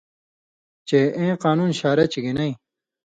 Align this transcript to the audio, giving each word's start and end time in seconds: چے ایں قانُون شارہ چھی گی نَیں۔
چے 0.87 0.99
ایں 1.17 1.33
قانُون 1.43 1.69
شارہ 1.79 2.05
چھی 2.11 2.19
گی 2.25 2.31
نَیں۔ 2.37 2.53